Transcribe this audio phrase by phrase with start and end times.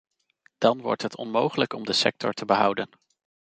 [0.57, 2.89] Dan wordt het onmogelijk om de sector te behouden.